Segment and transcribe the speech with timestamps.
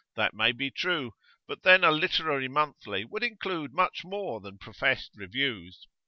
[0.15, 1.11] That may be true,
[1.47, 5.85] but then a literary monthly would include much more than professed reviews.